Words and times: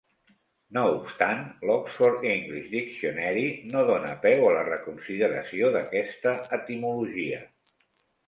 No 0.75 0.83
obstant, 0.93 1.41
"l'Oxford 1.69 2.23
English 2.29 2.71
Dictionary" 2.71 3.43
no 3.75 3.83
dona 3.89 4.15
peu 4.25 4.47
a 4.47 4.55
la 4.57 4.63
reconsideració 4.69 5.69
d'aquesta 5.77 6.33
etimologia. 6.61 7.43